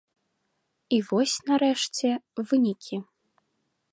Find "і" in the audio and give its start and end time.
0.97-0.97